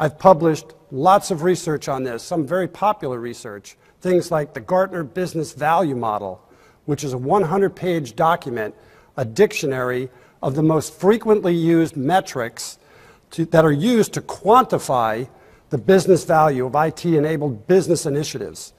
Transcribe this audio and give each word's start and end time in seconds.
I've 0.00 0.16
published 0.16 0.74
lots 0.92 1.32
of 1.32 1.42
research 1.42 1.88
on 1.88 2.04
this, 2.04 2.22
some 2.22 2.46
very 2.46 2.68
popular 2.68 3.18
research, 3.18 3.76
things 4.00 4.30
like 4.30 4.54
the 4.54 4.60
Gartner 4.60 5.02
Business 5.02 5.52
Value 5.52 5.96
Model, 5.96 6.40
which 6.84 7.02
is 7.02 7.14
a 7.14 7.18
100 7.18 7.74
page 7.74 8.14
document, 8.14 8.76
a 9.16 9.24
dictionary 9.24 10.08
of 10.40 10.54
the 10.54 10.62
most 10.62 10.94
frequently 10.94 11.52
used 11.52 11.96
metrics 11.96 12.78
to, 13.32 13.44
that 13.46 13.64
are 13.64 13.72
used 13.72 14.12
to 14.12 14.20
quantify 14.20 15.28
the 15.70 15.78
business 15.78 16.24
value 16.24 16.66
of 16.66 16.76
IT 16.76 17.04
enabled 17.04 17.66
business 17.66 18.06
initiatives. 18.06 18.72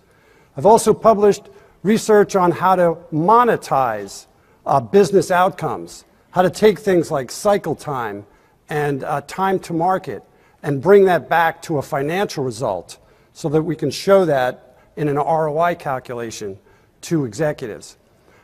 I've 0.55 0.65
also 0.65 0.93
published 0.93 1.49
research 1.83 2.38
on 2.38 2.51
how 2.51 2.77
to 2.77 2.97
monetize 3.11 4.27
uh, 4.65 4.79
business 4.79 5.31
outcomes, 5.31 6.05
how 6.31 6.43
to 6.43 6.49
take 6.49 6.79
things 6.79 7.11
like 7.11 7.29
cycle 7.29 7.75
time 7.75 8.25
and 8.70 9.04
uh, 9.04 9.20
time 9.27 9.59
to 9.59 9.73
market 9.73 10.23
and 10.64 10.82
bring 10.82 11.05
that 11.05 11.30
back 11.30 11.62
to 11.64 11.78
a 11.78 11.82
financial 11.82 12.44
result 12.44 12.97
so 13.33 13.50
that 13.50 13.61
we 13.61 13.75
can 13.75 13.92
show 13.92 14.25
that 14.25 14.78
in 14.96 15.07
an 15.07 15.16
ROI 15.16 15.75
calculation 15.75 16.57
to 17.02 17.25
executives. 17.25 17.97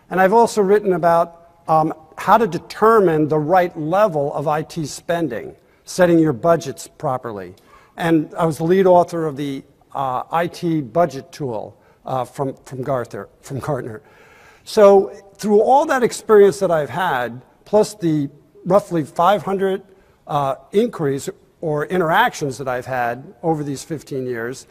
And 0.10 0.22
I've 0.22 0.34
also 0.34 0.62
written 0.62 0.94
about 0.94 1.62
um, 1.68 1.94
how 2.18 2.38
to 2.38 2.48
determine 2.48 3.28
the 3.28 3.40
right 3.40 3.78
level 3.78 4.34
of 4.34 4.48
IT 4.48 4.88
spending, 4.88 5.56
setting 5.84 6.20
your 6.20 6.34
budgets 6.34 6.88
properly. 6.88 7.56
And 7.98 8.34
I 8.36 8.46
was 8.46 8.58
the 8.58 8.64
lead 8.64 8.86
author 8.86 9.26
of 9.26 9.36
the 9.36 9.64
uh, 9.94 10.24
IT 10.34 10.94
budget 10.94 11.32
tool 11.32 11.78
uh, 12.06 12.24
from, 12.26 12.56
from, 12.66 12.84
Gartner, 12.84 13.28
from 13.42 13.60
Gartner. 13.60 14.02
So, 14.64 15.10
through 15.36 15.62
all 15.62 15.86
that 15.86 16.04
experience 16.04 16.60
that 16.60 16.72
I've 16.72 16.90
had, 16.90 17.42
plus 17.66 17.96
the 17.96 18.30
roughly 18.66 19.04
500 19.04 19.84
uh, 20.28 20.56
inquiries 20.72 21.30
or 21.66 21.88
interactions 21.88 22.60
that 22.60 22.68
I've 22.68 22.86
had 22.86 23.34
over 23.42 23.64
these 23.64 23.84
15 23.84 24.28
years, 24.28 24.68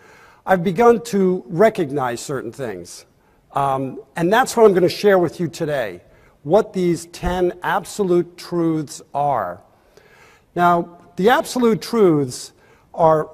I've 0.47 0.63
begun 0.63 1.03
to 1.07 1.43
recognize 1.49 2.21
certain 2.21 2.53
things. 2.53 3.05
Um, 3.51 4.01
and 4.15 4.33
that's 4.33 4.57
what 4.57 4.65
I'm 4.65 4.71
going 4.71 4.85
to 4.85 4.89
share 4.89 5.19
with 5.19 5.41
you 5.41 5.49
today 5.49 6.03
what 6.45 6.73
these 6.73 7.07
10 7.07 7.59
absolute 7.65 8.37
truths 8.37 9.03
are. 9.13 9.61
Now, 10.55 11.01
the 11.17 11.31
absolute 11.31 11.83
truths 11.83 12.53
are 12.95 13.29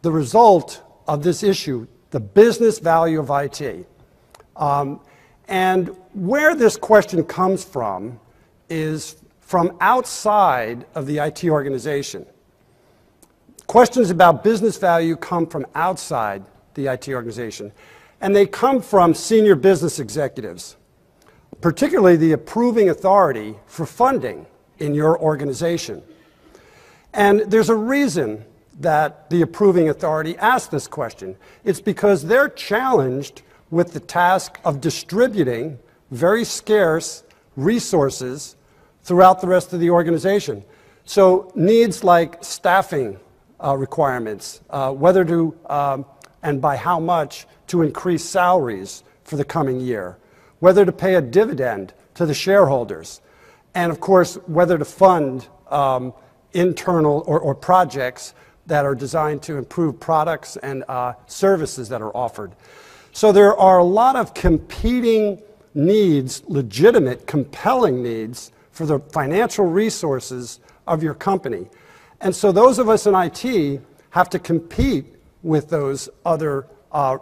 the 0.00 0.10
result 0.10 0.82
of 1.06 1.22
this 1.22 1.42
issue, 1.42 1.86
the 2.08 2.20
business 2.20 2.78
value 2.78 3.20
of 3.20 3.28
IT. 3.28 3.86
Um, 4.56 4.98
and 5.46 5.94
where 6.14 6.54
this 6.54 6.78
question 6.78 7.22
comes 7.22 7.64
from 7.64 8.18
is 8.70 9.16
from 9.40 9.76
outside 9.82 10.86
of 10.94 11.04
the 11.04 11.18
IT 11.18 11.44
organization. 11.44 12.24
Questions 13.74 14.10
about 14.10 14.44
business 14.44 14.76
value 14.76 15.16
come 15.16 15.48
from 15.48 15.66
outside 15.74 16.44
the 16.74 16.86
IT 16.86 17.08
organization, 17.08 17.72
and 18.20 18.36
they 18.36 18.46
come 18.46 18.80
from 18.80 19.14
senior 19.14 19.56
business 19.56 19.98
executives, 19.98 20.76
particularly 21.60 22.16
the 22.16 22.30
approving 22.30 22.88
authority 22.88 23.56
for 23.66 23.84
funding 23.84 24.46
in 24.78 24.94
your 24.94 25.20
organization. 25.20 26.04
And 27.14 27.40
there's 27.50 27.68
a 27.68 27.74
reason 27.74 28.44
that 28.78 29.28
the 29.28 29.42
approving 29.42 29.88
authority 29.88 30.38
asks 30.38 30.68
this 30.68 30.86
question. 30.86 31.34
It's 31.64 31.80
because 31.80 32.24
they're 32.24 32.50
challenged 32.50 33.42
with 33.72 33.92
the 33.92 33.98
task 33.98 34.60
of 34.64 34.80
distributing 34.80 35.80
very 36.12 36.44
scarce 36.44 37.24
resources 37.56 38.54
throughout 39.02 39.40
the 39.40 39.48
rest 39.48 39.72
of 39.72 39.80
the 39.80 39.90
organization. 39.90 40.64
So, 41.06 41.50
needs 41.56 42.04
like 42.04 42.44
staffing 42.44 43.18
uh, 43.62 43.76
requirements, 43.76 44.60
uh, 44.70 44.92
whether 44.92 45.24
to, 45.24 45.56
um, 45.66 46.04
and 46.42 46.60
by 46.60 46.76
how 46.76 46.98
much, 47.00 47.46
to 47.68 47.82
increase 47.82 48.24
salaries 48.24 49.04
for 49.24 49.36
the 49.36 49.44
coming 49.44 49.80
year, 49.80 50.18
whether 50.60 50.84
to 50.84 50.92
pay 50.92 51.14
a 51.14 51.20
dividend 51.20 51.92
to 52.14 52.26
the 52.26 52.34
shareholders, 52.34 53.20
and 53.74 53.90
of 53.90 54.00
course, 54.00 54.36
whether 54.46 54.78
to 54.78 54.84
fund 54.84 55.48
um, 55.70 56.12
internal 56.52 57.24
or, 57.26 57.40
or, 57.40 57.54
projects 57.54 58.34
that 58.66 58.84
are 58.84 58.94
designed 58.94 59.42
to 59.42 59.56
improve 59.56 59.98
products 59.98 60.56
and 60.58 60.84
uh, 60.88 61.12
services 61.26 61.88
that 61.88 62.00
are 62.00 62.16
offered. 62.16 62.52
So 63.12 63.32
there 63.32 63.56
are 63.56 63.78
a 63.78 63.84
lot 63.84 64.14
of 64.14 64.34
competing 64.34 65.42
needs, 65.74 66.42
legitimate, 66.46 67.26
compelling 67.26 68.02
needs 68.02 68.52
for 68.70 68.86
the 68.86 69.00
financial 69.00 69.66
resources 69.66 70.60
of 70.86 71.02
your 71.02 71.14
company. 71.14 71.68
And 72.20 72.34
so 72.34 72.52
those 72.52 72.78
of 72.78 72.88
us 72.88 73.06
in 73.06 73.14
IT 73.14 73.80
have 74.10 74.30
to 74.30 74.38
compete 74.38 75.06
with 75.42 75.68
those 75.68 76.08
other 76.24 76.66
uh, 76.92 77.18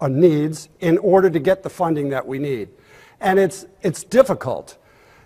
uh, 0.00 0.08
needs 0.08 0.68
in 0.80 0.98
order 0.98 1.30
to 1.30 1.38
get 1.38 1.62
the 1.62 1.70
funding 1.70 2.10
that 2.10 2.26
we 2.26 2.38
need. 2.38 2.68
And 3.20 3.38
it's, 3.38 3.66
it's 3.82 4.04
difficult. 4.04 4.78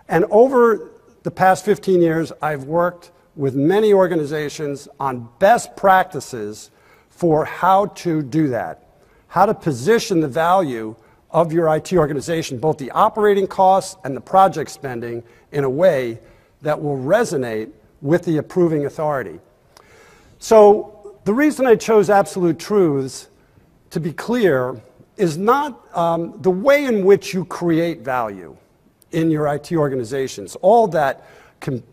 And 0.09 0.25
over 0.31 0.91
the 1.23 1.31
past 1.31 1.65
15 1.65 2.01
years, 2.01 2.33
I've 2.41 2.65
worked 2.65 3.11
with 3.37 3.55
many 3.55 3.93
organizations 3.93 4.89
on 4.99 5.29
best 5.39 5.77
practices 5.77 6.71
for 7.09 7.45
how 7.45 7.87
to 7.87 8.23
do 8.23 8.49
that, 8.49 8.89
how 9.29 9.47
to 9.47 9.55
position 9.55 10.21
the 10.21 10.29
value 10.29 10.97
of 11.31 11.53
your 11.53 11.75
IT 11.75 11.93
organization, 11.93 12.59
both 12.59 12.79
the 12.79 12.91
operating 12.91 13.47
costs 13.47 13.97
and 14.05 14.17
the 14.17 14.21
project 14.21 14.71
spending, 14.71 15.23
in 15.53 15.65
a 15.65 15.71
way 15.71 16.19
that 16.63 16.81
will 16.81 16.97
resonate 16.97 17.71
with 18.03 18.25
the 18.25 18.39
approving 18.39 18.87
authority. 18.87 19.39
So, 20.39 21.19
the 21.25 21.35
reason 21.35 21.67
I 21.67 21.77
chose 21.77 22.09
absolute 22.09 22.59
truths, 22.59 23.29
to 23.91 24.01
be 24.01 24.13
clear, 24.13 24.81
is 25.17 25.37
not 25.37 25.97
um, 25.97 26.41
the 26.41 26.51
way 26.51 26.87
in 26.87 27.05
which 27.05 27.35
you 27.35 27.45
create 27.45 28.01
value 28.01 28.57
in 29.13 29.31
your 29.31 29.47
IT 29.53 29.73
organizations. 29.73 30.57
All 30.57 30.89
that 30.89 31.27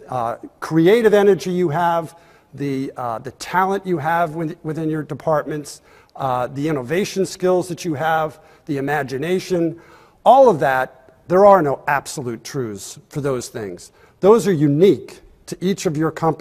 uh, 0.07 0.37
creative 0.61 1.13
energy 1.13 1.51
you 1.51 1.69
have, 1.69 2.17
the, 2.53 2.91
uh, 2.95 3.19
the 3.19 3.31
talent 3.31 3.85
you 3.85 3.97
have 3.97 4.35
within 4.35 4.89
your 4.89 5.03
departments, 5.03 5.81
uh, 6.15 6.47
the 6.47 6.69
innovation 6.69 7.25
skills 7.25 7.67
that 7.67 7.83
you 7.83 7.95
have, 7.95 8.39
the 8.65 8.77
imagination, 8.77 9.79
all 10.23 10.49
of 10.49 10.59
that, 10.59 11.15
there 11.27 11.45
are 11.45 11.61
no 11.61 11.83
absolute 11.87 12.43
truths 12.43 12.97
for 13.09 13.19
those 13.19 13.49
things. 13.49 13.91
Those 14.21 14.47
are 14.47 14.53
unique 14.53 15.19
to 15.47 15.57
each 15.61 15.85
of 15.85 15.97
your 15.97 16.11
companies. 16.11 16.35